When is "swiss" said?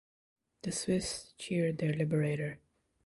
0.71-1.35